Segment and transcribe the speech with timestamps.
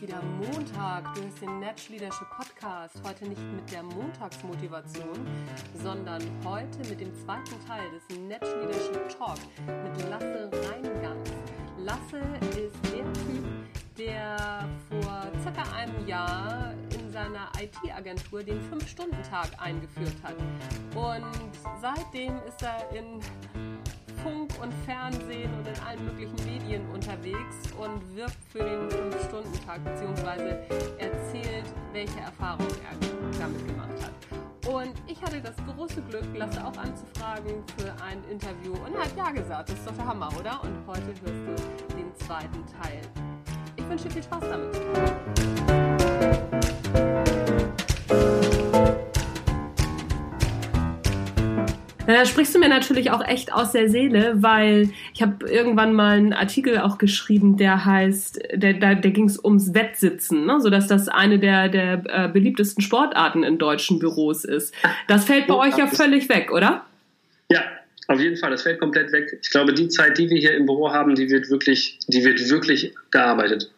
[0.00, 1.14] wieder Montag.
[1.14, 3.00] Du hörst den Natch Leadership Podcast.
[3.04, 5.26] Heute nicht mit der Montagsmotivation,
[5.74, 11.30] sondern heute mit dem zweiten Teil des Natch Leadership Talk mit Lasse Reingans.
[11.78, 12.18] Lasse
[12.50, 13.44] ist der Typ,
[13.96, 20.36] der vor circa einem Jahr in seiner IT-Agentur den 5-Stunden-Tag eingeführt hat.
[20.94, 23.20] Und seitdem ist er in
[24.22, 30.54] Funk und Fernsehen und in allen möglichen Medien unterwegs und wirbt für den 5-Stunden-Tag bzw.
[30.98, 34.12] erzählt, welche Erfahrungen er damit gemacht hat.
[34.68, 39.30] Und ich hatte das große Glück, Lasse auch anzufragen für ein Interview und hat ja
[39.30, 39.70] gesagt.
[39.70, 40.62] Das ist doch der Hammer, oder?
[40.62, 43.00] Und heute hörst du den zweiten Teil.
[43.76, 45.67] Ich wünsche viel Spaß damit.
[52.14, 56.16] Da sprichst du mir natürlich auch echt aus der Seele, weil ich habe irgendwann mal
[56.16, 60.58] einen Artikel auch geschrieben, der heißt, der, da, der ging es ums Wettsitzen, ne?
[60.58, 64.74] sodass das eine der, der äh, beliebtesten Sportarten in deutschen Büros ist.
[65.06, 66.86] Das fällt bei euch ja völlig weg, oder?
[67.50, 67.60] Ja,
[68.06, 69.38] auf jeden Fall, das fällt komplett weg.
[69.42, 72.40] Ich glaube, die Zeit, die wir hier im Büro haben, die wird wirklich, die wird
[72.48, 73.70] wirklich gearbeitet.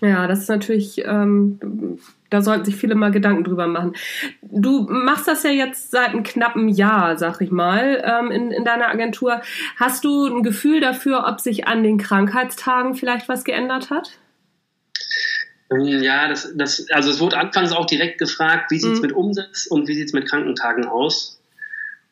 [0.00, 1.98] Ja, das ist natürlich, ähm,
[2.30, 3.94] da sollten sich viele mal Gedanken drüber machen.
[4.40, 8.64] Du machst das ja jetzt seit einem knappen Jahr, sag ich mal, ähm, in, in
[8.64, 9.42] deiner Agentur.
[9.76, 14.12] Hast du ein Gefühl dafür, ob sich an den Krankheitstagen vielleicht was geändert hat?
[15.70, 19.06] Ähm, ja, das, das, also es wurde anfangs auch direkt gefragt, wie sieht es mhm.
[19.06, 21.40] mit Umsatz und wie sieht es mit Krankentagen aus?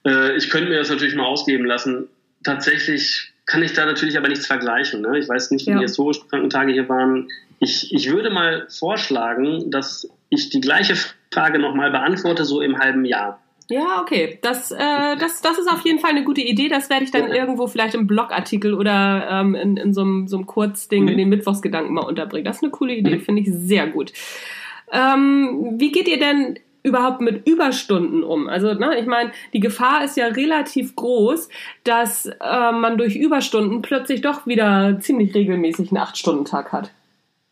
[0.05, 2.09] Äh, ich könnte mir das natürlich mal ausgeben lassen.
[2.45, 5.01] Tatsächlich kann ich da natürlich aber nichts vergleichen.
[5.01, 5.19] Ne?
[5.19, 5.79] Ich weiß nicht, wie ja.
[5.79, 7.29] die historischen Krankentage hier waren.
[7.61, 10.95] Ich, ich würde mal vorschlagen, dass ich die gleiche
[11.33, 13.41] Frage nochmal beantworte, so im halben Jahr.
[13.71, 14.39] Ja, okay.
[14.41, 16.69] Das, äh, das, das ist auf jeden Fall eine gute Idee.
[16.69, 17.35] Das werde ich dann ja.
[17.35, 21.09] irgendwo vielleicht im Blogartikel oder ähm, in, in so, einem, so einem Kurzding mhm.
[21.09, 22.47] in den Mittwochsgedanken mal unterbringen.
[22.47, 23.21] Das ist eine coole Idee, mhm.
[23.21, 24.13] finde ich sehr gut.
[24.91, 28.49] Ähm, wie geht ihr denn überhaupt mit Überstunden um?
[28.49, 31.51] Also, ne, ich meine, die Gefahr ist ja relativ groß,
[31.85, 36.91] dass äh, man durch Überstunden plötzlich doch wieder ziemlich regelmäßig einen Acht-Stunden-Tag hat.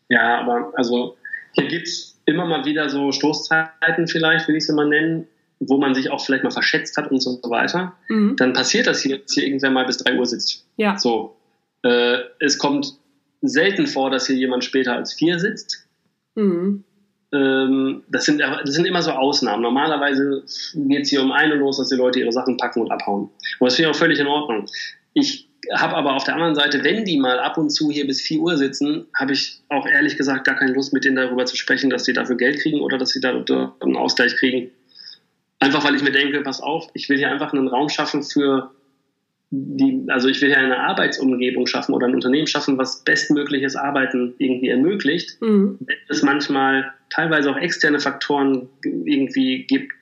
[0.09, 1.17] Ja, aber also
[1.53, 5.27] hier gibt es immer mal wieder so Stoßzeiten vielleicht, will ich es mal nennen,
[5.59, 7.93] wo man sich auch vielleicht mal verschätzt hat und so weiter.
[8.09, 8.35] Mhm.
[8.35, 10.65] Dann passiert das hier, dass hier irgendwer mal bis drei Uhr sitzt.
[10.77, 10.97] Ja.
[10.97, 11.35] So.
[11.83, 12.93] Äh, es kommt
[13.41, 15.87] selten vor, dass hier jemand später als vier sitzt.
[16.35, 16.83] Mhm.
[17.33, 19.61] Ähm, das, sind, das sind immer so Ausnahmen.
[19.61, 20.43] Normalerweise
[20.75, 23.29] geht es hier um eine los, dass die Leute ihre Sachen packen und abhauen.
[23.59, 24.65] Und das finde ich auch völlig in Ordnung.
[25.13, 28.21] Ich habe aber auf der anderen Seite, wenn die mal ab und zu hier bis
[28.21, 31.55] 4 Uhr sitzen, habe ich auch ehrlich gesagt gar keine Lust, mit denen darüber zu
[31.55, 34.71] sprechen, dass sie dafür Geld kriegen oder dass sie da einen Ausgleich kriegen.
[35.59, 38.71] Einfach weil ich mir denke, pass auf, ich will hier einfach einen Raum schaffen für
[39.49, 44.35] die, also ich will hier eine Arbeitsumgebung schaffen oder ein Unternehmen schaffen, was bestmögliches Arbeiten
[44.37, 45.41] irgendwie ermöglicht.
[45.41, 45.77] Mhm.
[45.79, 49.93] Wenn es manchmal teilweise auch externe Faktoren irgendwie gibt,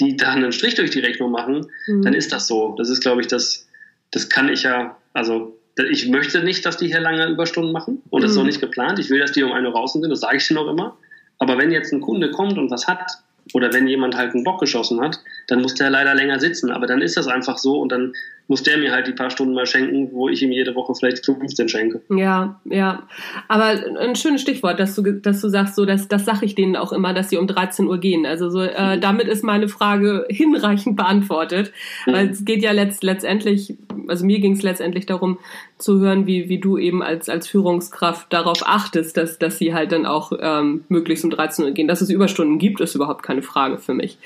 [0.00, 2.02] die da einen Strich durch die Rechnung machen, mhm.
[2.02, 2.74] dann ist das so.
[2.78, 3.67] Das ist, glaube ich, das
[4.10, 5.58] das kann ich ja, also
[5.90, 8.34] ich möchte nicht, dass die hier lange Überstunden machen und das mhm.
[8.34, 8.98] ist auch nicht geplant.
[8.98, 10.96] Ich will, dass die um eine Uhr draußen sind, das sage ich ihnen auch immer.
[11.38, 13.12] Aber wenn jetzt ein Kunde kommt und was hat,
[13.54, 16.70] oder wenn jemand halt einen Bock geschossen hat, dann muss der leider länger sitzen.
[16.70, 18.12] Aber dann ist das einfach so und dann
[18.48, 21.24] muss der mir halt die paar Stunden mal schenken, wo ich ihm jede Woche vielleicht
[21.24, 22.00] 15 schenke.
[22.08, 23.06] Ja, ja.
[23.46, 26.74] Aber ein schönes Stichwort, dass du, dass du sagst, so, dass, das sage ich denen
[26.74, 28.24] auch immer, dass sie um 13 Uhr gehen.
[28.24, 29.00] Also so, äh, mhm.
[29.02, 31.72] damit ist meine Frage hinreichend beantwortet.
[32.06, 32.12] Mhm.
[32.12, 33.76] Weil es geht ja letzt, letztendlich,
[34.08, 35.38] also mir ging es letztendlich darum,
[35.78, 39.92] zu hören, wie, wie du eben als, als Führungskraft darauf achtest, dass, dass sie halt
[39.92, 41.88] dann auch ähm, möglichst um 13 Uhr gehen.
[41.88, 44.18] Dass es Überstunden gibt, ist überhaupt keine Frage für mich.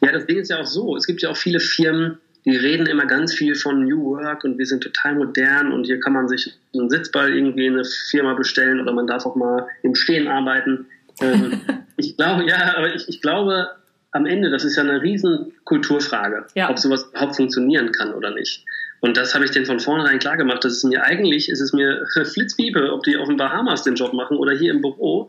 [0.00, 0.96] Ja, das Ding ist ja auch so.
[0.96, 4.58] Es gibt ja auch viele Firmen, die reden immer ganz viel von New Work und
[4.58, 8.34] wir sind total modern und hier kann man sich einen Sitzball irgendwie in eine Firma
[8.34, 10.86] bestellen oder man darf auch mal im Stehen arbeiten.
[11.20, 11.60] Ähm,
[11.96, 13.70] ich glaube, ja, aber ich, ich glaube,
[14.12, 16.70] am Ende, das ist ja eine riesen Kulturfrage, ja.
[16.70, 18.64] ob sowas überhaupt funktionieren kann oder nicht.
[19.00, 20.64] Und das habe ich denen von vornherein klar gemacht.
[20.64, 24.12] Das ist mir eigentlich, ist es mir Flitzpiepe, ob die auf den Bahamas den Job
[24.12, 25.28] machen oder hier im Büro.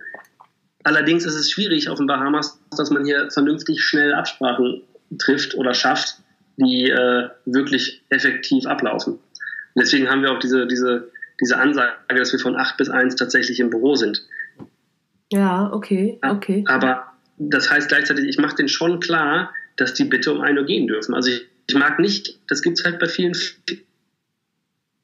[0.84, 4.82] Allerdings ist es schwierig auf den Bahamas, dass man hier vernünftig schnell Absprachen
[5.20, 6.18] trifft oder schafft
[6.58, 9.14] die äh, wirklich effektiv ablaufen.
[9.14, 11.10] Und deswegen haben wir auch diese, diese,
[11.40, 14.22] diese Ansage, dass wir von 8 bis 1 tatsächlich im Büro sind.
[15.32, 16.64] Ja, okay, okay.
[16.68, 20.66] Aber das heißt gleichzeitig, ich mache denen schon klar, dass die bitte um 1 Uhr
[20.66, 21.16] gehen dürfen.
[21.16, 23.36] Also ich, ich mag nicht, das gibt es halt bei vielen,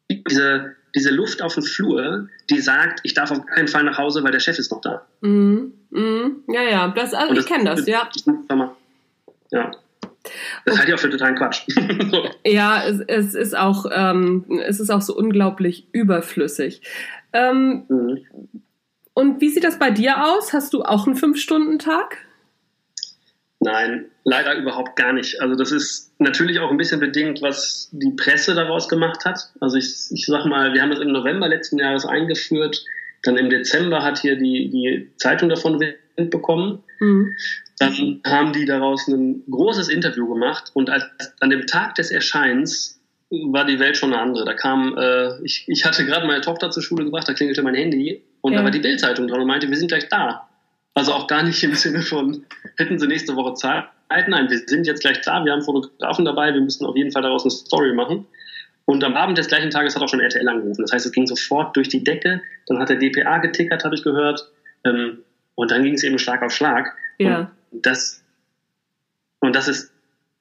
[0.10, 4.24] diese, diese Luft auf dem Flur, die sagt, ich darf auf keinen Fall nach Hause,
[4.24, 5.06] weil der Chef ist noch da.
[5.22, 8.10] Mm, mm, ja, ja, das, also ich kenne das, ja.
[9.52, 9.72] Ja.
[10.66, 11.66] Das halte ich auch für totalen Quatsch.
[12.46, 16.82] ja, es, es, ist auch, ähm, es ist auch so unglaublich überflüssig.
[17.32, 18.20] Ähm, mhm.
[19.14, 20.54] Und wie sieht das bei dir aus?
[20.54, 22.27] Hast du auch einen Fünf-Stunden-Tag?
[23.68, 25.42] Nein, leider überhaupt gar nicht.
[25.42, 29.52] Also das ist natürlich auch ein bisschen bedingt, was die Presse daraus gemacht hat.
[29.60, 32.82] Also ich, ich sag mal, wir haben das im November letzten Jahres eingeführt.
[33.24, 36.82] Dann im Dezember hat hier die, die Zeitung davon Wind bekommen.
[37.02, 37.34] Mhm.
[37.78, 41.04] Dann haben die daraus ein großes Interview gemacht und als,
[41.42, 44.46] an dem Tag des Erscheins war die Welt schon eine andere.
[44.46, 47.76] Da kam, äh, ich, ich hatte gerade meine Tochter zur Schule gebracht, da klingelte mein
[47.76, 48.60] Handy und ja.
[48.60, 50.47] da war die Bildzeitung dran und meinte, wir sind gleich da.
[50.98, 52.44] Also auch gar nicht im Sinne von,
[52.76, 53.84] hätten sie nächste Woche Zeit?
[54.10, 57.22] Nein, wir sind jetzt gleich da, wir haben Fotografen dabei, wir müssen auf jeden Fall
[57.22, 58.26] daraus eine Story machen.
[58.86, 60.82] Und am Abend des gleichen Tages hat auch schon RTL angerufen.
[60.82, 62.42] Das heißt, es ging sofort durch die Decke.
[62.66, 64.50] Dann hat der DPA getickert, habe ich gehört.
[64.86, 65.20] Ähm,
[65.54, 66.96] und dann ging es eben Schlag auf Schlag.
[67.20, 67.52] Ja.
[67.72, 68.24] Und das,
[69.40, 69.92] und das ist,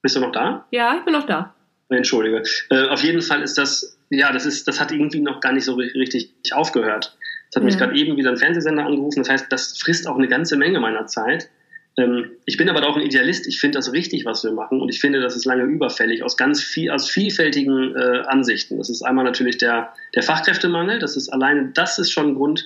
[0.01, 0.65] bist du noch da?
[0.71, 1.55] Ja, ich bin noch da.
[1.91, 2.45] Entschuldige.
[2.71, 5.65] Äh, auf jeden Fall ist das, ja, das ist, das hat irgendwie noch gar nicht
[5.65, 7.15] so richtig aufgehört.
[7.51, 7.67] Es hat ja.
[7.67, 9.21] mich gerade eben wieder ein Fernsehsender angerufen.
[9.21, 11.49] Das heißt, das frisst auch eine ganze Menge meiner Zeit.
[11.97, 13.47] Ähm, ich bin aber auch ein Idealist.
[13.47, 14.81] Ich finde das richtig, was wir machen.
[14.81, 18.79] Und ich finde, das ist lange überfällig aus ganz viel, aus vielfältigen äh, Ansichten.
[18.79, 20.99] Das ist einmal natürlich der, der Fachkräftemangel.
[20.99, 22.65] Das ist alleine, das ist schon ein Grund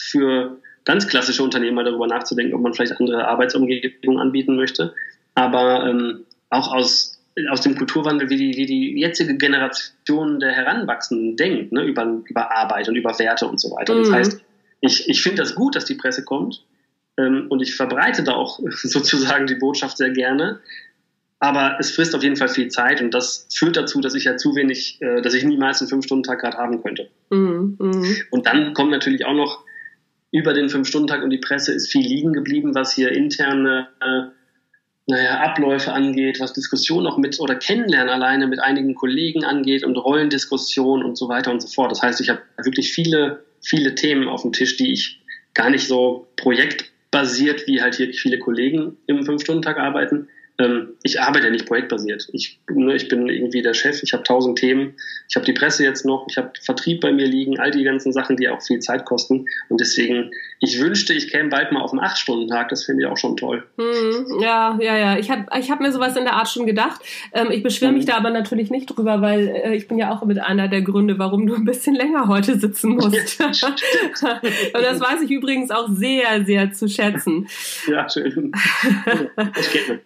[0.00, 4.94] für ganz klassische Unternehmen mal darüber nachzudenken, ob man vielleicht andere Arbeitsumgebungen anbieten möchte.
[5.34, 7.17] Aber ähm, auch aus
[7.50, 12.56] aus dem Kulturwandel, wie die, wie die jetzige Generation der Heranwachsenden denkt, ne, über, über
[12.56, 13.94] Arbeit und über Werte und so weiter.
[13.94, 13.98] Mhm.
[14.00, 14.40] Das heißt,
[14.80, 16.64] ich, ich finde das gut, dass die Presse kommt
[17.18, 20.60] ähm, und ich verbreite da auch sozusagen die Botschaft sehr gerne.
[21.40, 24.36] Aber es frisst auf jeden Fall viel Zeit und das führt dazu, dass ich ja
[24.36, 27.10] zu wenig, äh, dass ich niemals einen Fünf-Stunden-Tag gerade haben könnte.
[27.30, 27.76] Mhm.
[27.78, 28.16] Mhm.
[28.30, 29.64] Und dann kommt natürlich auch noch
[30.32, 34.37] über den Fünf-Stunden-Tag und die Presse ist viel liegen geblieben, was hier interne äh,
[35.08, 39.96] naja, Abläufe angeht, was Diskussion auch mit oder Kennenlernen alleine mit einigen Kollegen angeht und
[39.96, 41.90] Rollendiskussion und so weiter und so fort.
[41.90, 45.18] Das heißt, ich habe wirklich viele, viele Themen auf dem Tisch, die ich
[45.54, 50.28] gar nicht so projektbasiert, wie halt hier viele Kollegen im Fünf-Stunden-Tag arbeiten,
[51.04, 52.28] ich arbeite ja nicht projektbasiert.
[52.32, 54.96] Ich, ne, ich bin irgendwie der Chef, ich habe tausend Themen,
[55.28, 58.12] ich habe die Presse jetzt noch, ich habe Vertrieb bei mir liegen, all die ganzen
[58.12, 59.46] Sachen, die auch viel Zeit kosten.
[59.68, 63.16] Und deswegen, ich wünschte, ich käme bald mal auf einen Acht-Stunden-Tag, das finde ich auch
[63.16, 63.64] schon toll.
[63.76, 65.16] Hm, ja, ja, ja.
[65.16, 67.02] Ich habe ich hab mir sowas in der Art schon gedacht.
[67.32, 68.08] Ähm, ich beschwere mich mhm.
[68.08, 71.20] da aber natürlich nicht drüber, weil äh, ich bin ja auch mit einer der Gründe,
[71.20, 73.40] warum du ein bisschen länger heute sitzen musst.
[73.40, 73.62] Und
[74.72, 77.46] das weiß ich übrigens auch sehr, sehr zu schätzen.
[77.86, 78.52] Ja, schön.
[79.60, 80.00] Ich kenne.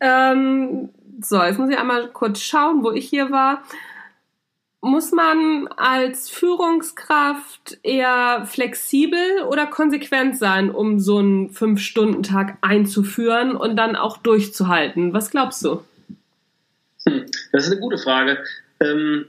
[0.00, 3.62] Ähm, so, jetzt muss ich einmal kurz schauen, wo ich hier war.
[4.80, 13.76] Muss man als Führungskraft eher flexibel oder konsequent sein, um so einen Fünf-Stunden-Tag einzuführen und
[13.76, 15.12] dann auch durchzuhalten?
[15.12, 15.82] Was glaubst du?
[17.06, 18.44] Hm, das ist eine gute Frage.
[18.80, 19.26] Ähm,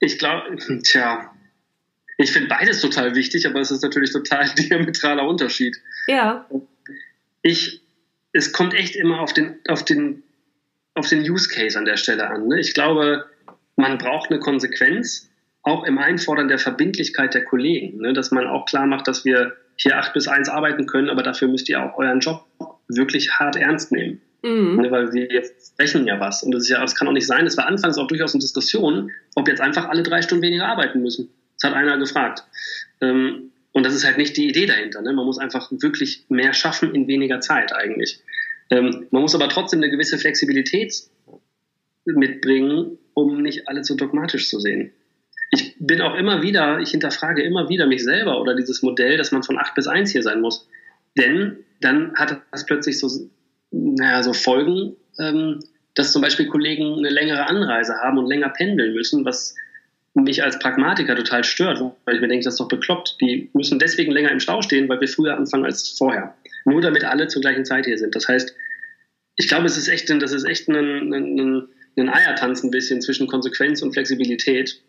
[0.00, 1.30] ich glaube, tja,
[2.18, 5.76] ich finde beides total wichtig, aber es ist natürlich total diametraler Unterschied.
[6.08, 6.48] Ja.
[7.42, 7.82] Ich
[8.36, 10.22] es kommt echt immer auf den, auf den,
[10.94, 12.48] auf den Use Case an der Stelle an.
[12.48, 12.60] Ne?
[12.60, 13.24] Ich glaube,
[13.76, 15.30] man braucht eine Konsequenz,
[15.62, 18.12] auch im Einfordern der Verbindlichkeit der Kollegen, ne?
[18.12, 21.48] dass man auch klar macht, dass wir hier acht bis eins arbeiten können, aber dafür
[21.48, 22.46] müsst ihr auch euren Job
[22.88, 24.20] wirklich hart ernst nehmen.
[24.42, 24.76] Mhm.
[24.80, 24.90] Ne?
[24.90, 26.42] Weil wir sprechen ja was.
[26.42, 27.46] Und das, ist ja, das kann auch nicht sein.
[27.46, 31.02] Es war anfangs auch durchaus eine Diskussion, ob jetzt einfach alle drei Stunden weniger arbeiten
[31.02, 31.30] müssen.
[31.60, 32.44] Das hat einer gefragt.
[33.00, 35.02] Ähm, und das ist halt nicht die Idee dahinter.
[35.02, 35.12] Ne?
[35.12, 38.20] Man muss einfach wirklich mehr schaffen in weniger Zeit eigentlich.
[38.70, 40.94] Ähm, man muss aber trotzdem eine gewisse Flexibilität
[42.06, 44.92] mitbringen, um nicht alle zu dogmatisch zu sehen.
[45.50, 49.30] Ich bin auch immer wieder, ich hinterfrage immer wieder mich selber oder dieses Modell, dass
[49.30, 50.66] man von 8 bis 1 hier sein muss.
[51.18, 53.28] Denn dann hat das plötzlich so,
[53.72, 55.60] naja, so Folgen, ähm,
[55.94, 59.54] dass zum Beispiel Kollegen eine längere Anreise haben und länger pendeln müssen, was
[60.24, 63.16] mich als Pragmatiker total stört, weil ich mir denke, das ist doch bekloppt.
[63.20, 66.34] Die müssen deswegen länger im Stau stehen, weil wir früher anfangen als vorher.
[66.64, 68.14] Nur damit alle zur gleichen Zeit hier sind.
[68.14, 68.54] Das heißt,
[69.36, 71.68] ich glaube, es ist echt, das ist echt ein, ein,
[71.98, 74.80] ein Eiertanz ein bisschen zwischen Konsequenz und Flexibilität.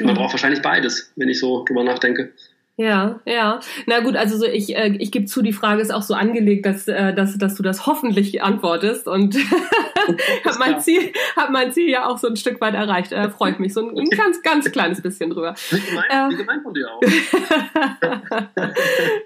[0.00, 2.32] Man braucht wahrscheinlich beides, wenn ich so drüber nachdenke.
[2.76, 3.60] Ja, ja.
[3.86, 6.64] Na gut, also so ich, äh, ich gebe zu, die Frage ist auch so angelegt,
[6.64, 9.36] dass, äh, dass, dass du das hoffentlich antwortest und
[10.44, 13.12] habe mein, Ziel, hab mein Ziel ja auch so ein Stück weit erreicht.
[13.12, 15.54] Äh, Freut mich so ein, ein ganz, ganz kleines bisschen drüber.
[15.70, 17.02] Wie gemein, äh, wie gemein von dir auch.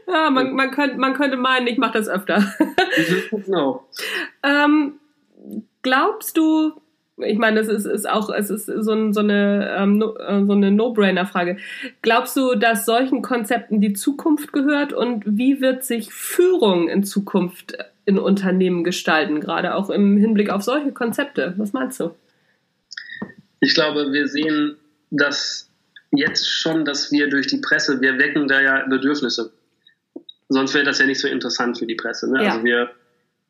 [0.12, 2.52] ja, man, man, könnte, man könnte meinen, ich mache das öfter.
[3.30, 3.86] Genau.
[4.42, 4.94] ähm,
[5.82, 6.72] glaubst du,
[7.18, 10.44] ich meine, das ist, ist auch, es ist so, ein, so eine, ähm, no, äh,
[10.44, 11.56] so eine No-Brainer-Frage.
[12.02, 17.76] Glaubst du, dass solchen Konzepten die Zukunft gehört und wie wird sich Führung in Zukunft
[18.04, 21.54] in Unternehmen gestalten, gerade auch im Hinblick auf solche Konzepte?
[21.56, 22.14] Was meinst du?
[23.60, 24.76] Ich glaube, wir sehen,
[25.10, 25.70] dass
[26.12, 29.52] jetzt schon, dass wir durch die Presse, wir wecken da ja Bedürfnisse.
[30.48, 32.30] Sonst wäre das ja nicht so interessant für die Presse.
[32.30, 32.44] Ne?
[32.44, 32.50] Ja.
[32.50, 32.90] Also wir,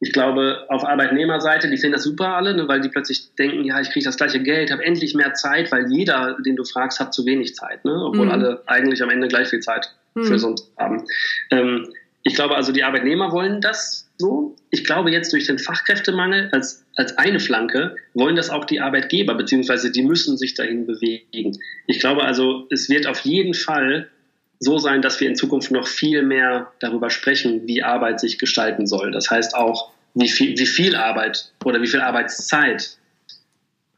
[0.00, 3.81] ich glaube, auf Arbeitnehmerseite, die finden das super alle, ne, weil die plötzlich denken, ja,
[3.81, 7.15] ich kriege das gleiche Geld, habe endlich mehr Zeit, weil jeder, den du fragst, hat
[7.15, 7.95] zu wenig Zeit, ne?
[8.05, 8.33] obwohl mhm.
[8.33, 10.25] alle eigentlich am Ende gleich viel Zeit mhm.
[10.25, 11.05] für sonst haben.
[11.50, 11.88] Ähm,
[12.23, 14.57] ich glaube also, die Arbeitnehmer wollen das so.
[14.71, 19.35] Ich glaube jetzt durch den Fachkräftemangel als, als eine Flanke wollen das auch die Arbeitgeber,
[19.35, 21.57] beziehungsweise die müssen sich dahin bewegen.
[21.87, 24.11] Ich glaube also, es wird auf jeden Fall
[24.59, 28.87] so sein, dass wir in Zukunft noch viel mehr darüber sprechen, wie Arbeit sich gestalten
[28.87, 29.11] soll.
[29.13, 32.97] Das heißt auch, wie viel, wie viel Arbeit oder wie viel Arbeitszeit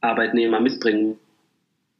[0.00, 1.16] Arbeitnehmer mitbringen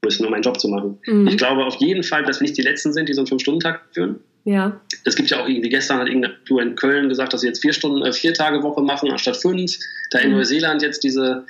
[0.02, 0.98] müssen, um einen Job zu machen.
[1.06, 1.28] Mhm.
[1.28, 3.82] Ich glaube auf jeden Fall, dass wir nicht die Letzten sind, die so einen Fünf-Stunden-Tag
[3.92, 4.20] führen.
[4.44, 4.80] Ja.
[5.04, 7.60] Es gibt ja auch irgendwie, gestern hat irgendeine Tour in Köln gesagt, dass sie jetzt
[7.60, 9.72] vier Stunden, äh, vier Tage Woche machen anstatt fünf.
[10.10, 10.36] Da in mhm.
[10.36, 11.44] Neuseeland jetzt diese,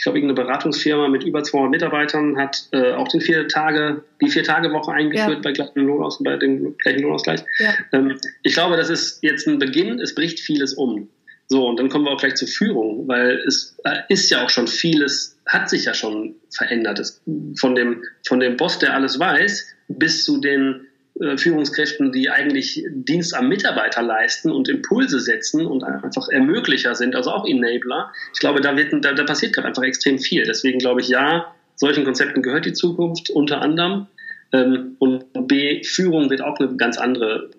[0.00, 4.30] ich glaube, irgendeine Beratungsfirma mit über 200 Mitarbeitern hat äh, auch den vier Tage, die
[4.30, 5.40] vier Tage Woche eingeführt ja.
[5.42, 7.44] bei, gleichen Lohnaus, bei dem gleichen Lohnausgleich.
[7.58, 7.74] Ja.
[7.92, 10.00] Ähm, ich glaube, das ist jetzt ein Beginn.
[10.00, 11.10] Es bricht vieles um.
[11.48, 14.48] So, und dann kommen wir auch gleich zur Führung, weil es äh, ist ja auch
[14.48, 16.98] schon vieles, hat sich ja schon verändert.
[16.98, 17.20] Es,
[17.58, 20.86] von, dem, von dem Boss, der alles weiß, bis zu den
[21.36, 27.30] Führungskräften, die eigentlich Dienst am Mitarbeiter leisten und Impulse setzen und einfach Ermöglicher sind, also
[27.30, 28.12] auch Enabler.
[28.32, 30.44] Ich glaube, da, wird, da, da passiert gerade einfach extrem viel.
[30.44, 34.06] Deswegen glaube ich, ja, solchen Konzepten gehört die Zukunft unter anderem.
[34.52, 37.50] Ähm, und B, Führung wird auch eine ganz andere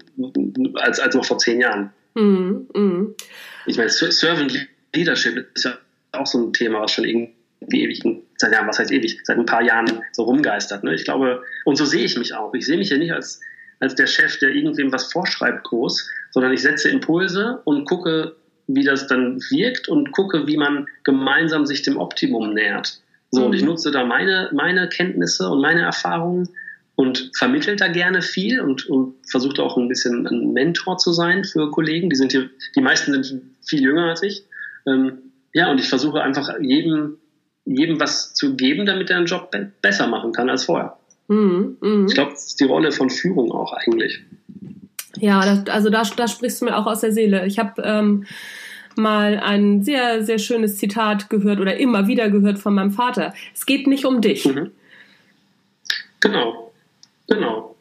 [0.75, 1.91] als, als noch vor zehn Jahren.
[2.15, 3.15] Mm, mm.
[3.67, 5.77] Ich meine, Servant Leadership ist ja
[6.11, 7.33] auch so ein Thema, was schon irgendwie
[7.71, 8.03] ewig,
[8.37, 10.83] seit was heißt ewig, seit ein paar Jahren so rumgeistert.
[10.83, 10.95] Ne?
[10.95, 12.53] Ich glaube, und so sehe ich mich auch.
[12.53, 13.39] Ich sehe mich ja nicht als
[13.81, 18.35] als der Chef, der irgendwem was vorschreibt groß, sondern ich setze Impulse und gucke,
[18.67, 23.01] wie das dann wirkt und gucke, wie man gemeinsam sich dem Optimum nähert.
[23.31, 23.69] So, und ich mhm.
[23.69, 26.49] nutze da meine, meine Kenntnisse und meine Erfahrungen
[26.95, 31.43] und vermittelt da gerne viel und, und versucht auch ein bisschen ein Mentor zu sein
[31.43, 32.09] für Kollegen.
[32.09, 34.43] Die sind hier, die meisten sind viel jünger als ich.
[34.85, 35.19] Ähm,
[35.53, 37.17] ja, und ich versuche einfach jedem,
[37.65, 40.97] jedem was zu geben, damit er einen Job be besser machen kann als vorher.
[41.31, 42.05] Mhm, mh.
[42.09, 44.21] Ich glaube, das ist die Rolle von Führung auch eigentlich.
[45.17, 47.45] Ja, das, also da, da sprichst du mir auch aus der Seele.
[47.45, 48.25] Ich habe ähm,
[48.97, 53.33] mal ein sehr, sehr schönes Zitat gehört oder immer wieder gehört von meinem Vater.
[53.53, 54.43] Es geht nicht um dich.
[54.45, 54.71] Mhm.
[56.19, 56.73] Genau,
[57.27, 57.75] genau.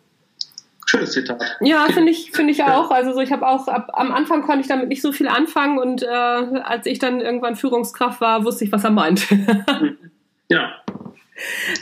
[0.86, 1.42] Schönes Zitat.
[1.60, 2.92] Ja, finde ich, finde ich auch.
[2.92, 5.80] Also so, ich habe auch ab, am Anfang konnte ich damit nicht so viel anfangen
[5.80, 9.26] und äh, als ich dann irgendwann Führungskraft war, wusste ich, was er meint.
[10.48, 10.70] ja,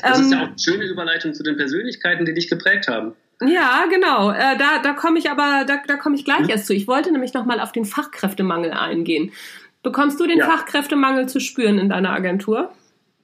[0.02, 3.14] das ähm, ist ja auch eine schöne Überleitung zu den Persönlichkeiten, die dich geprägt haben.
[3.40, 4.30] Ja, genau.
[4.30, 6.50] Äh, da da komme ich aber, da, da komme ich gleich hm.
[6.50, 6.74] erst zu.
[6.74, 9.32] Ich wollte nämlich nochmal auf den Fachkräftemangel eingehen.
[9.82, 10.46] Bekommst du den ja.
[10.46, 12.72] Fachkräftemangel zu spüren in deiner Agentur?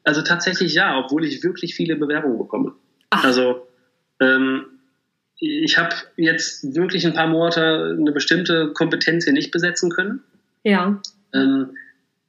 [0.05, 2.75] Also tatsächlich ja, obwohl ich wirklich viele Bewerbungen bekomme.
[3.11, 3.25] Ach.
[3.25, 3.67] Also
[4.21, 4.67] ähm,
[5.39, 10.23] ich habe jetzt wirklich ein paar Monate eine bestimmte Kompetenz hier nicht besetzen können.
[10.63, 11.01] Ja.
[11.35, 11.77] Ähm,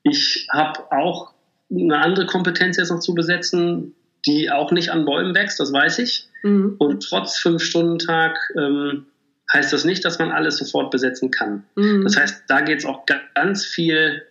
[0.03, 1.34] ich habe auch
[1.77, 5.99] eine andere Kompetenz jetzt noch zu besetzen, die auch nicht an Bäumen wächst, das weiß
[5.99, 6.27] ich.
[6.43, 6.75] Mhm.
[6.77, 9.05] Und trotz Fünf-Stunden-Tag ähm,
[9.53, 11.63] heißt das nicht, dass man alles sofort besetzen kann.
[11.75, 12.03] Mhm.
[12.03, 13.05] Das heißt, da geht es auch
[13.35, 14.23] ganz viel,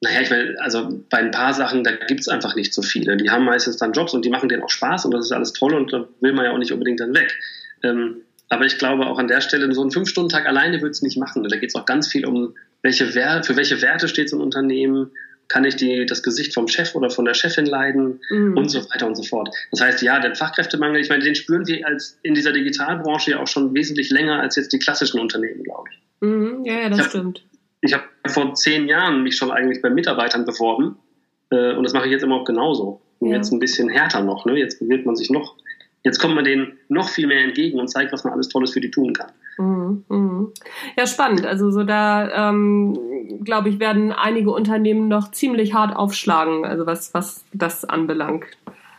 [0.00, 3.16] naja, ich meine, also bei ein paar Sachen, da gibt es einfach nicht so viele.
[3.16, 5.52] Die haben meistens dann Jobs und die machen denen auch Spaß und das ist alles
[5.52, 7.36] toll und da will man ja auch nicht unbedingt dann weg.
[7.82, 11.16] Ähm, aber ich glaube auch an der Stelle, so einen Fünf-Stunden-Tag alleine würde es nicht
[11.16, 11.44] machen.
[11.44, 14.42] Da geht es auch ganz viel um, welche Werte, für welche Werte steht so ein
[14.42, 15.12] Unternehmen,
[15.50, 18.56] kann ich die, das Gesicht vom Chef oder von der Chefin leiden mhm.
[18.56, 19.50] und so weiter und so fort.
[19.72, 23.40] Das heißt, ja, den Fachkräftemangel, ich meine, den spüren wir als in dieser Digitalbranche ja
[23.40, 25.98] auch schon wesentlich länger als jetzt die klassischen Unternehmen, glaube ich.
[26.20, 26.64] Mhm.
[26.64, 27.42] Ja, ja, das ich hab, stimmt.
[27.80, 30.96] Ich habe vor zehn Jahren mich schon eigentlich bei Mitarbeitern beworben
[31.50, 33.02] äh, und das mache ich jetzt immer auch genauso.
[33.20, 33.36] Ja.
[33.36, 34.46] jetzt ein bisschen härter noch.
[34.46, 34.56] Ne?
[34.56, 35.56] Jetzt bewirbt man sich noch,
[36.04, 38.80] jetzt kommt man denen noch viel mehr entgegen und zeigt, was man alles Tolles für
[38.80, 39.32] die tun kann.
[39.58, 40.52] Mhm, mhm.
[40.96, 41.44] Ja, spannend.
[41.46, 42.98] Also so da ähm,
[43.44, 48.44] glaube ich, werden einige Unternehmen noch ziemlich hart aufschlagen, also was, was das anbelangt.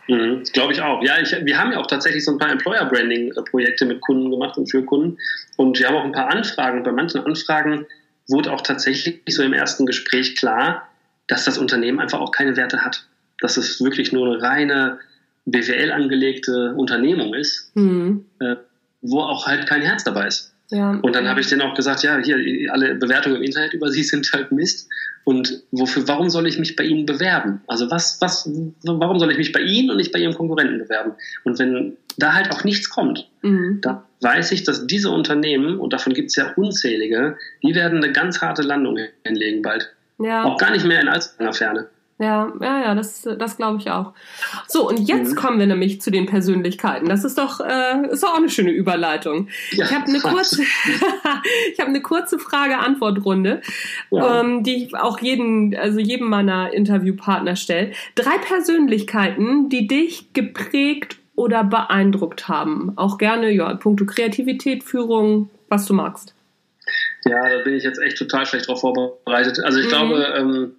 [0.08, 1.02] Mhm, glaube ich auch.
[1.02, 4.70] Ja, ich, wir haben ja auch tatsächlich so ein paar Employer-Branding-Projekte mit Kunden gemacht und
[4.70, 5.18] für Kunden.
[5.56, 6.82] Und wir haben auch ein paar Anfragen.
[6.82, 7.86] Bei manchen Anfragen
[8.28, 10.88] wurde auch tatsächlich so im ersten Gespräch klar,
[11.28, 13.06] dass das Unternehmen einfach auch keine Werte hat.
[13.40, 14.98] Dass es wirklich nur eine reine
[15.44, 18.26] BWL angelegte Unternehmung ist, mhm.
[18.40, 18.56] äh,
[19.02, 20.52] wo auch halt kein Herz dabei ist.
[20.70, 20.98] Ja.
[21.02, 24.02] Und dann habe ich denen auch gesagt, ja, hier, alle Bewertungen im Internet über sie
[24.02, 24.88] sind halt Mist.
[25.24, 27.60] Und wofür, warum soll ich mich bei ihnen bewerben?
[27.68, 28.48] Also was, was,
[28.82, 31.12] warum soll ich mich bei ihnen und nicht bei ihrem Konkurrenten bewerben?
[31.44, 33.78] Und wenn da halt auch nichts kommt, mhm.
[33.82, 38.12] da weiß ich, dass diese Unternehmen, und davon gibt es ja unzählige, die werden eine
[38.12, 39.92] ganz harte Landung hinlegen bald.
[40.18, 40.44] Ja.
[40.44, 41.86] Auch gar nicht mehr in allzu langer Ferne.
[42.22, 44.12] Ja, ja, ja, das, das glaube ich auch.
[44.68, 45.36] So, und jetzt mhm.
[45.36, 47.08] kommen wir nämlich zu den Persönlichkeiten.
[47.08, 49.48] Das ist doch, äh, ist doch auch eine schöne Überleitung.
[49.72, 50.62] Ja, ich habe eine kurze,
[51.72, 53.60] ich habe eine kurze Frage-Antwort-Runde,
[54.12, 54.40] ja.
[54.40, 57.90] ähm, die ich auch jeden, also jedem meiner Interviewpartner stelle.
[58.14, 62.92] Drei Persönlichkeiten, die dich geprägt oder beeindruckt haben.
[62.96, 66.34] Auch gerne, ja, puncto Kreativität, Führung, was du magst.
[67.24, 69.58] Ja, da bin ich jetzt echt total schlecht drauf vorbereitet.
[69.64, 69.90] Also ich mhm.
[69.90, 70.76] glaube, ähm,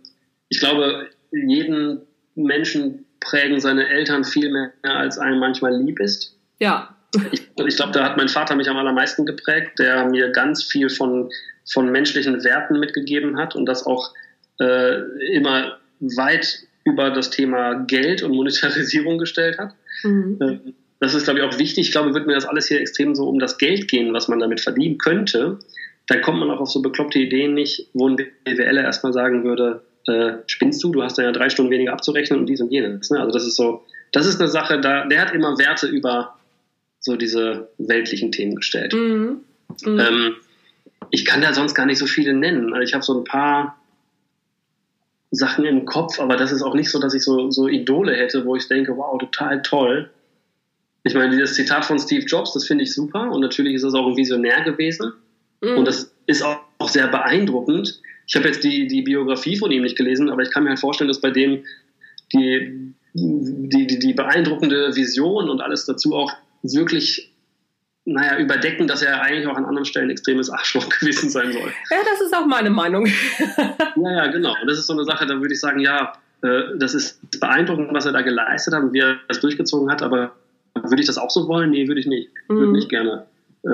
[0.47, 2.01] ich glaube, jeden
[2.35, 6.37] Menschen prägen seine Eltern viel mehr, als einem manchmal lieb ist.
[6.59, 6.95] Ja.
[7.31, 10.89] Ich, ich glaube, da hat mein Vater mich am allermeisten geprägt, der mir ganz viel
[10.89, 11.29] von,
[11.71, 14.13] von menschlichen Werten mitgegeben hat und das auch
[14.59, 15.01] äh,
[15.33, 19.73] immer weit über das Thema Geld und Monetarisierung gestellt hat.
[20.03, 20.39] Mhm.
[20.41, 21.87] Ähm, das ist, glaube ich, auch wichtig.
[21.87, 24.39] Ich glaube, wird mir das alles hier extrem so um das Geld gehen, was man
[24.39, 25.59] damit verdienen könnte.
[26.07, 29.83] Dann kommt man auch auf so bekloppte Ideen nicht, wo ein BWLer erstmal sagen würde,
[30.07, 33.09] äh, spinnst du, du hast da ja drei Stunden weniger abzurechnen und dies und jenes.
[33.09, 33.19] Ne?
[33.19, 36.35] Also das ist so, das ist eine Sache, da, der hat immer Werte über
[36.99, 38.93] so diese weltlichen Themen gestellt.
[38.93, 39.41] Mhm.
[39.85, 39.99] Mhm.
[39.99, 40.35] Ähm,
[41.09, 42.73] ich kann da sonst gar nicht so viele nennen.
[42.73, 43.77] Also ich habe so ein paar
[45.31, 48.45] Sachen im Kopf, aber das ist auch nicht so, dass ich so, so Idole hätte,
[48.45, 50.09] wo ich denke, wow, total toll.
[51.03, 53.93] Ich meine, dieses Zitat von Steve Jobs, das finde ich super und natürlich ist es
[53.93, 55.13] auch ein Visionär gewesen
[55.61, 55.77] mhm.
[55.77, 59.83] und das ist auch, auch sehr beeindruckend ich habe jetzt die, die Biografie von ihm
[59.83, 61.63] nicht gelesen, aber ich kann mir halt vorstellen, dass bei dem
[62.33, 67.33] die, die, die, die beeindruckende Vision und alles dazu auch wirklich
[68.05, 71.71] naja, überdecken, dass er eigentlich auch an anderen Stellen extremes Arschloch gewesen sein soll.
[71.89, 73.05] Ja, das ist auch meine Meinung.
[73.95, 74.53] ja, ja, genau.
[74.61, 77.93] Und das ist so eine Sache, da würde ich sagen, ja, äh, das ist beeindruckend,
[77.93, 80.35] was er da geleistet hat und wie er das durchgezogen hat, aber
[80.75, 81.69] würde ich das auch so wollen?
[81.69, 82.29] Nee, würde ich nicht.
[82.49, 82.55] Mhm.
[82.55, 83.25] Würde nicht gerne
[83.63, 83.69] äh,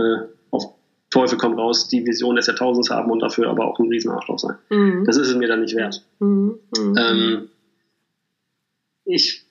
[1.09, 4.57] Teufel komm raus, die Vision des Jahrtausends haben und dafür aber auch ein Riesenarschloch sein.
[4.69, 5.05] Mhm.
[5.05, 6.03] Das ist es mir dann nicht wert.
[6.19, 6.59] Mhm.
[6.77, 6.95] Mhm.
[6.97, 7.49] Ähm,
[9.05, 9.43] ich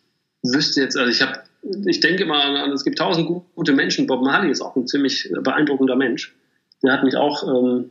[0.42, 1.40] wüsste jetzt, also ich habe,
[1.86, 4.06] ich denke mal an, es gibt tausend gute Menschen.
[4.06, 6.34] Bob Marley ist auch ein ziemlich beeindruckender Mensch.
[6.82, 7.90] Der hat mich auch ähm,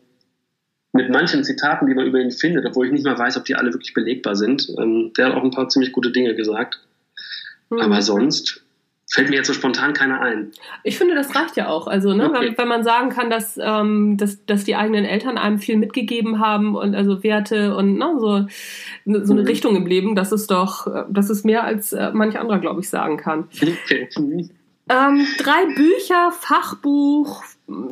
[0.93, 3.55] mit manchen Zitaten, die man über ihn findet, obwohl ich nicht mal weiß, ob die
[3.55, 6.79] alle wirklich belegbar sind, ähm, der hat auch ein paar ziemlich gute Dinge gesagt.
[7.69, 7.81] Mhm.
[7.81, 8.63] Aber sonst
[9.09, 10.51] Fällt mir jetzt so spontan keiner ein.
[10.83, 11.87] Ich finde, das reicht ja auch.
[11.87, 12.47] Also, ne, okay.
[12.47, 16.39] wenn, wenn, man sagen kann, dass, ähm, dass, dass die eigenen Eltern einem viel mitgegeben
[16.39, 18.47] haben und also Werte und ne, so,
[19.23, 19.47] so eine mhm.
[19.47, 22.89] Richtung im Leben, das ist doch, das ist mehr als äh, manch anderer, glaube ich,
[22.89, 23.47] sagen kann.
[23.55, 24.09] Okay.
[24.17, 24.49] Mhm.
[24.89, 27.43] Ähm, drei Bücher, Fachbuch,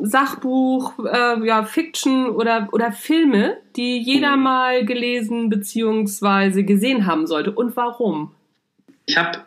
[0.02, 4.42] Sachbuch, äh, ja, Fiction oder, oder Filme, die jeder mhm.
[4.42, 6.62] mal gelesen bzw.
[6.62, 7.52] gesehen haben sollte.
[7.52, 8.32] Und warum?
[9.04, 9.40] Ich habe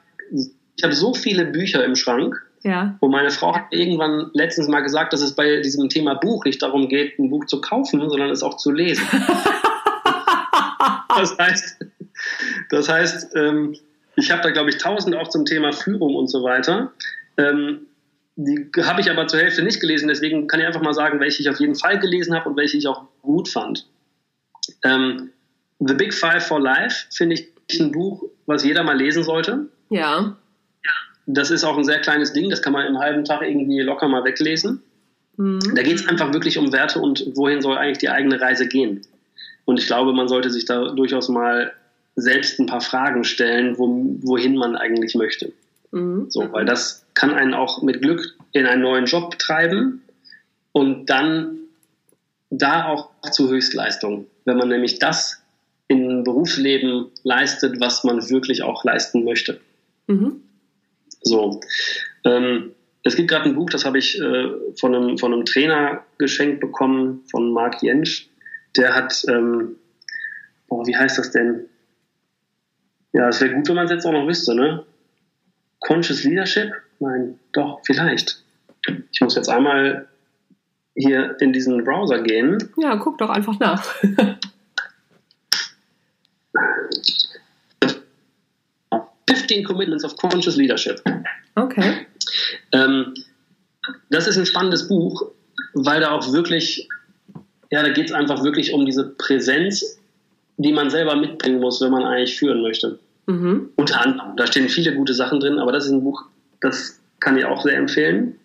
[0.80, 2.42] ich habe so viele Bücher im Schrank.
[2.64, 2.96] Ja.
[3.02, 6.62] Und meine Frau hat irgendwann letztens mal gesagt, dass es bei diesem Thema Buch nicht
[6.62, 9.06] darum geht, ein Buch zu kaufen, sondern es auch zu lesen.
[11.10, 11.86] das heißt,
[12.70, 13.76] das heißt, ähm,
[14.16, 16.94] ich habe da glaube ich tausend auch zum Thema Führung und so weiter.
[17.36, 17.82] Ähm,
[18.38, 21.42] die habe ich aber zur Hälfte nicht gelesen, deswegen kann ich einfach mal sagen, welche
[21.42, 23.86] ich auf jeden Fall gelesen habe und welche ich auch gut fand.
[24.86, 25.32] Ähm,
[25.80, 29.68] The Big Five for Life finde ich ein Buch, was jeder mal lesen sollte.
[29.90, 30.38] Ja
[31.36, 34.08] das ist auch ein sehr kleines Ding, das kann man im halben Tag irgendwie locker
[34.08, 34.82] mal weglesen.
[35.38, 35.60] Mhm.
[35.76, 39.02] Da geht es einfach wirklich um Werte und wohin soll eigentlich die eigene Reise gehen.
[39.66, 41.72] Und ich glaube, man sollte sich da durchaus mal
[42.16, 45.54] selbst ein paar Fragen stellen, wo, wohin man eigentlich möchte.
[45.92, 46.26] Mhm.
[46.30, 50.02] So, weil das kann einen auch mit Glück in einen neuen Job treiben
[50.72, 51.60] und dann
[52.50, 54.26] da auch zu Höchstleistung.
[54.46, 55.44] Wenn man nämlich das
[55.88, 59.60] im Berufsleben leistet, was man wirklich auch leisten möchte.
[60.08, 60.42] Mhm.
[61.22, 61.60] So.
[62.26, 62.72] Ähm,
[63.04, 66.60] es gibt gerade ein Buch, das habe ich äh, von, einem, von einem Trainer geschenkt
[66.60, 68.28] bekommen, von Marc Jentsch.
[68.76, 69.78] Der hat, ähm,
[70.68, 71.66] boah, wie heißt das denn?
[73.14, 74.86] Ja, es wäre gut, wenn man es jetzt auch noch wüsste, ne?
[75.80, 76.72] Conscious Leadership?
[77.00, 78.44] Nein, doch, vielleicht.
[79.12, 80.08] Ich muss jetzt einmal
[80.96, 82.58] hier in diesen Browser gehen.
[82.78, 83.96] Ja, guck doch einfach nach.
[89.50, 91.02] 15 Commitments of Conscious Leadership.
[91.56, 92.06] Okay.
[92.72, 93.14] Ähm,
[94.10, 95.32] das ist ein spannendes Buch,
[95.74, 96.88] weil da auch wirklich,
[97.72, 100.00] ja, da geht es einfach wirklich um diese Präsenz,
[100.58, 103.00] die man selber mitbringen muss, wenn man eigentlich führen möchte.
[103.26, 103.70] Mhm.
[103.76, 104.36] Unter anderem.
[104.38, 106.26] Da stehen viele gute Sachen drin, aber das ist ein Buch,
[106.62, 108.36] das kann ich auch sehr empfehlen.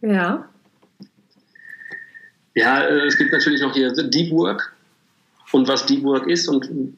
[0.00, 0.48] Ja.
[2.54, 4.74] Ja, äh, es gibt natürlich noch hier Deep Work
[5.52, 6.96] und was Deep Work ist und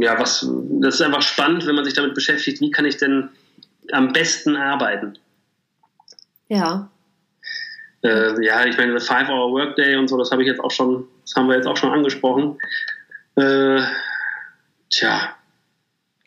[0.00, 0.48] ja, was,
[0.80, 3.30] das ist einfach spannend, wenn man sich damit beschäftigt, wie kann ich denn
[3.92, 5.18] am besten arbeiten?
[6.48, 6.90] Ja.
[8.02, 11.48] Äh, ja, ich meine, Five-Hour-Workday und so, das habe ich jetzt auch schon, das haben
[11.48, 12.58] wir jetzt auch schon angesprochen.
[13.36, 13.80] Äh,
[14.92, 15.34] Tja.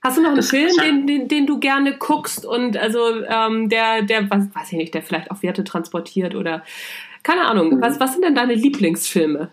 [0.03, 4.03] Hast du noch einen Film, den, den, den du gerne guckst und also ähm, der,
[4.03, 6.63] der, was weiß ich nicht, der vielleicht auch Werte transportiert oder
[7.23, 7.75] keine Ahnung.
[7.75, 7.81] Mhm.
[7.81, 9.49] Was, was sind denn deine Lieblingsfilme?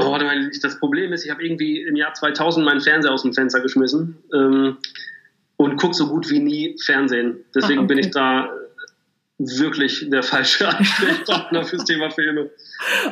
[0.00, 0.18] Oh,
[0.62, 4.18] das Problem ist, ich habe irgendwie im Jahr 2000 meinen Fernseher aus dem Fenster geschmissen
[4.34, 4.78] ähm,
[5.56, 7.44] und gucke so gut wie nie Fernsehen.
[7.54, 7.94] Deswegen ah, okay.
[7.94, 8.50] bin ich da
[9.40, 12.50] wirklich der falsche Ansprechpartner fürs Thema Filme.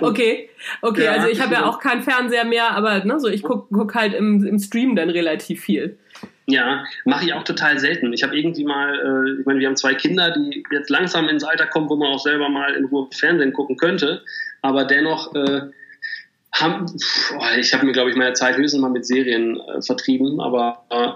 [0.00, 0.48] Okay,
[0.80, 3.68] okay, ja, also ich habe ja auch keinen Fernseher mehr, aber ne, so ich gucke
[3.70, 5.98] guck halt im, im Stream dann relativ viel.
[6.46, 8.14] Ja, mache ich auch total selten.
[8.14, 11.44] Ich habe irgendwie mal, äh, ich meine, wir haben zwei Kinder, die jetzt langsam ins
[11.44, 14.22] Alter kommen, wo man auch selber mal in Ruhe Fernsehen gucken könnte,
[14.62, 15.68] aber dennoch äh,
[16.52, 16.86] haben,
[17.58, 21.08] ich habe mir, glaube ich, meine Zeit höchstens mal mit Serien äh, vertrieben, aber äh,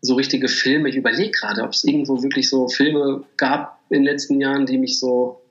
[0.00, 4.04] so richtige Filme, ich überlege gerade, ob es irgendwo wirklich so Filme gab, in den
[4.04, 5.42] letzten Jahren, die mich so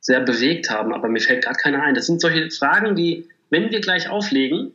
[0.00, 1.94] sehr bewegt haben, aber mir fällt gerade keiner ein.
[1.94, 4.72] Das sind solche Fragen, die, wenn wir gleich auflegen,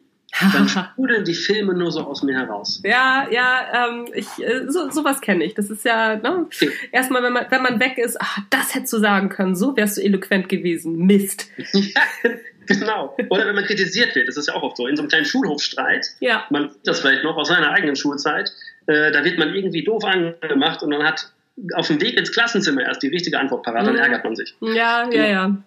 [0.54, 2.82] dann sprudeln die Filme nur so aus mir heraus.
[2.84, 5.54] Ja, ja, ähm, ich, äh, so, sowas kenne ich.
[5.54, 6.46] Das ist ja, ne?
[6.46, 6.72] Okay.
[6.92, 9.98] Erstmal, wenn man, wenn man weg ist, ach, das hättest du sagen können, so wärst
[9.98, 11.06] du eloquent gewesen.
[11.06, 11.50] Mist.
[12.68, 13.16] genau.
[13.30, 15.26] Oder wenn man kritisiert wird, das ist ja auch oft so, in so einem kleinen
[15.26, 16.46] Schulhofstreit, ja.
[16.50, 18.52] man sieht das vielleicht noch aus seiner eigenen Schulzeit,
[18.88, 21.32] äh, da wird man irgendwie doof angemacht und dann hat
[21.74, 24.00] auf dem Weg ins Klassenzimmer erst die richtige Antwort parat, dann mhm.
[24.00, 24.56] ärgert man sich.
[24.62, 25.58] Ja, ja, ja.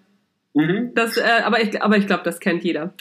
[0.53, 0.91] Mhm.
[0.95, 2.93] Das, äh, aber ich, aber ich glaube, das kennt jeder.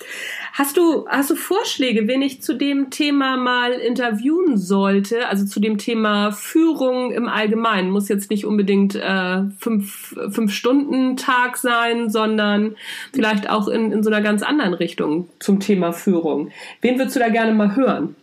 [0.54, 5.28] Hast du, hast du Vorschläge, wen ich zu dem Thema mal interviewen sollte?
[5.28, 7.90] Also zu dem Thema Führung im Allgemeinen.
[7.90, 12.76] Muss jetzt nicht unbedingt äh, fünf, fünf Stunden Tag sein, sondern
[13.14, 16.52] vielleicht auch in, in so einer ganz anderen Richtung zum Thema Führung.
[16.82, 18.16] Wen würdest du da gerne mal hören?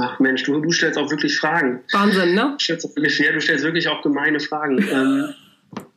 [0.00, 1.80] Ach Mensch, du, du stellst auch wirklich Fragen.
[1.92, 2.54] Wahnsinn, ne?
[2.56, 4.78] Du stellst, wirklich, ja, du stellst wirklich auch gemeine Fragen.
[4.90, 5.34] ähm,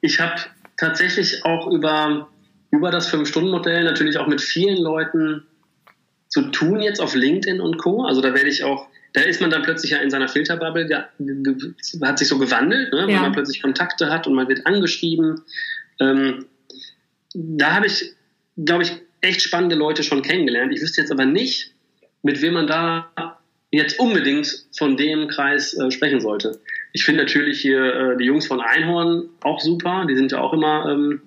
[0.01, 0.35] ich habe
[0.81, 2.27] tatsächlich auch über,
[2.71, 5.43] über das Fünf-Stunden-Modell natürlich auch mit vielen Leuten
[6.27, 8.03] zu tun jetzt auf LinkedIn und Co.
[8.03, 10.89] Also da werde ich auch, da ist man dann plötzlich ja in seiner Filterbubble,
[12.01, 13.01] hat sich so gewandelt, ne?
[13.01, 13.07] ja.
[13.07, 15.41] weil man plötzlich Kontakte hat und man wird angeschrieben.
[15.99, 16.45] Ähm,
[17.35, 18.13] da habe ich,
[18.57, 18.91] glaube ich,
[19.21, 20.73] echt spannende Leute schon kennengelernt.
[20.73, 21.75] Ich wüsste jetzt aber nicht,
[22.23, 23.37] mit wem man da
[23.69, 26.59] jetzt unbedingt von dem Kreis äh, sprechen sollte.
[26.93, 30.05] Ich finde natürlich hier äh, die Jungs von Einhorn auch super.
[30.09, 31.21] Die sind ja auch immer, ähm,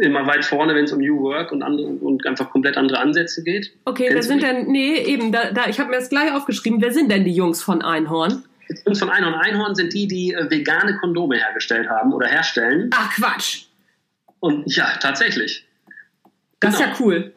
[0.00, 3.42] immer weit vorne, wenn es um New Work und, andere, und einfach komplett andere Ansätze
[3.42, 3.72] geht.
[3.84, 6.80] Okay, Kennst wer sind denn, nee, eben, da, da, ich habe mir das gleich aufgeschrieben.
[6.82, 8.44] Wer sind denn die Jungs von Einhorn?
[8.68, 9.34] Die Jungs von Einhorn.
[9.34, 12.90] Einhorn sind die, die äh, vegane Kondome hergestellt haben oder herstellen.
[12.92, 13.64] Ach, Quatsch.
[14.40, 15.66] Und ja, tatsächlich.
[16.60, 16.74] Das genau.
[16.74, 17.10] ist ja genau.
[17.10, 17.32] cool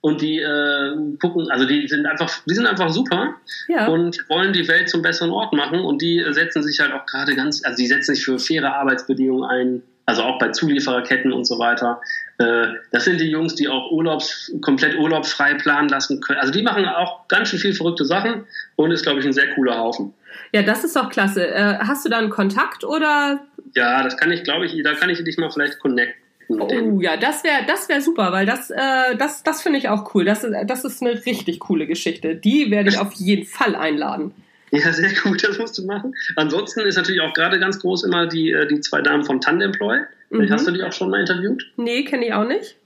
[0.00, 3.34] und die äh, gucken, also die sind einfach, die sind einfach super
[3.68, 3.86] ja.
[3.86, 7.34] und wollen die Welt zum besseren Ort machen und die setzen sich halt auch gerade
[7.34, 11.58] ganz, also die setzen sich für faire Arbeitsbedingungen ein, also auch bei Zuliefererketten und so
[11.58, 12.00] weiter.
[12.38, 16.40] Äh, das sind die Jungs, die auch Urlaubs, komplett urlaubsfrei planen lassen können.
[16.40, 19.54] Also die machen auch ganz schön viel verrückte Sachen und ist, glaube ich, ein sehr
[19.54, 20.14] cooler Haufen.
[20.52, 21.46] Ja, das ist doch klasse.
[21.46, 23.40] Äh, hast du da einen Kontakt oder?
[23.74, 26.29] Ja, das kann ich, glaube ich, da kann ich dich mal vielleicht connecten.
[26.58, 30.14] Oh ja, das wäre das wär super, weil das, äh, das, das finde ich auch
[30.14, 30.24] cool.
[30.24, 32.34] Das, das ist eine richtig coole Geschichte.
[32.34, 34.32] Die werde ich auf jeden Fall einladen.
[34.72, 36.14] Ja, sehr gut, das musst du machen.
[36.36, 40.00] Ansonsten ist natürlich auch gerade ganz groß immer die, äh, die zwei Damen von Tandemploy.
[40.30, 40.50] Mhm.
[40.50, 41.72] Hast du die auch schon mal interviewt?
[41.76, 42.76] Nee, kenne ich auch nicht.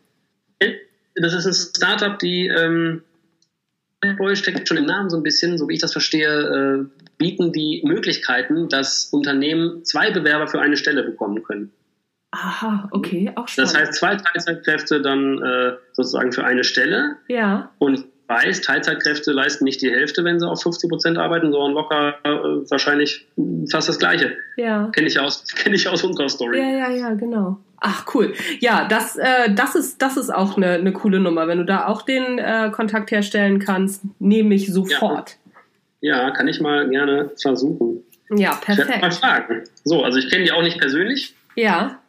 [1.15, 3.03] Das ist ein Startup, die ähm,
[4.01, 7.53] Employ steckt schon im Namen so ein bisschen, so wie ich das verstehe, äh, bieten
[7.53, 11.71] die Möglichkeiten, dass Unternehmen zwei Bewerber für eine Stelle bekommen können.
[12.35, 13.73] Aha, okay, auch spannend.
[13.73, 17.17] Das heißt, zwei Teilzeitkräfte dann äh, sozusagen für eine Stelle.
[17.29, 17.71] Ja.
[17.79, 21.73] Und ich weiß, Teilzeitkräfte leisten nicht die Hälfte, wenn sie auf 50 Prozent arbeiten, sondern
[21.73, 22.31] locker äh,
[22.71, 23.29] wahrscheinlich
[23.71, 24.37] fast das Gleiche.
[24.57, 24.91] Ja.
[24.93, 26.59] Kenne ich aus, kenne ich aus unserer Story.
[26.59, 27.59] Ja, ja, ja, genau.
[27.79, 28.35] Ach cool.
[28.59, 31.47] Ja, das, äh, das ist, das ist auch eine, eine coole Nummer.
[31.47, 35.37] Wenn du da auch den äh, Kontakt herstellen kannst, nehme ich sofort.
[36.01, 36.25] Ja.
[36.25, 38.03] ja, kann ich mal gerne versuchen.
[38.31, 38.91] Ja, perfekt.
[38.97, 39.63] Ich mal fragen.
[39.85, 41.37] So, also ich kenne die auch nicht persönlich.
[41.55, 42.01] Ja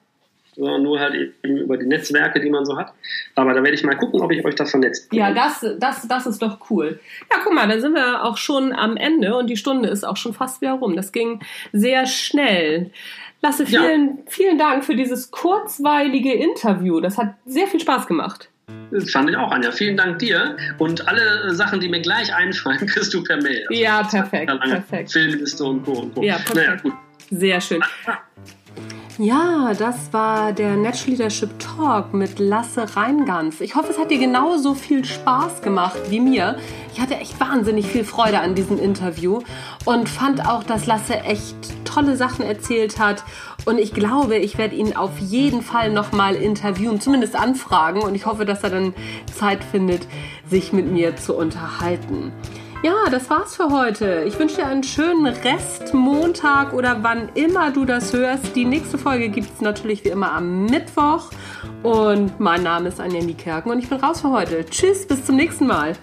[0.55, 2.93] sondern nur halt eben über die Netzwerke, die man so hat.
[3.35, 5.11] Aber da werde ich mal gucken, ob ich euch da vernetzt.
[5.11, 6.99] Ja, das, das, das ist doch cool.
[7.31, 10.17] Ja, guck mal, dann sind wir auch schon am Ende und die Stunde ist auch
[10.17, 10.95] schon fast wieder rum.
[10.95, 11.41] Das ging
[11.73, 12.91] sehr schnell.
[13.41, 14.23] Lasse, vielen, ja.
[14.27, 16.99] vielen Dank für dieses kurzweilige Interview.
[16.99, 18.49] Das hat sehr viel Spaß gemacht.
[18.91, 19.71] Das fand ich auch, Anja.
[19.71, 20.57] Vielen Dank dir.
[20.79, 23.65] Und alle Sachen, die mir gleich einfallen, kriegst du per Mail.
[23.69, 24.51] Also ja, perfekt.
[24.61, 25.11] perfekt.
[25.11, 25.91] Filmliste und Co.
[25.91, 26.23] Und Co.
[26.23, 26.55] Ja, perfekt.
[26.55, 26.93] Naja, gut.
[27.29, 27.83] Sehr schön.
[29.17, 33.61] Ja, das war der Natural Leadership Talk mit Lasse Reingans.
[33.61, 36.57] Ich hoffe, es hat dir genauso viel Spaß gemacht wie mir.
[36.91, 39.39] Ich hatte echt wahnsinnig viel Freude an diesem Interview
[39.85, 43.23] und fand auch, dass Lasse echt tolle Sachen erzählt hat.
[43.63, 48.01] Und ich glaube, ich werde ihn auf jeden Fall nochmal interviewen, zumindest anfragen.
[48.01, 48.93] Und ich hoffe, dass er dann
[49.33, 50.07] Zeit findet,
[50.49, 52.33] sich mit mir zu unterhalten.
[52.83, 54.23] Ja, das war's für heute.
[54.27, 58.55] Ich wünsche dir einen schönen Restmontag oder wann immer du das hörst.
[58.55, 61.31] Die nächste Folge gibt es natürlich wie immer am Mittwoch.
[61.81, 64.65] Und mein Name ist Anja Niekerken und ich bin raus für heute.
[64.65, 65.93] Tschüss, bis zum nächsten Mal.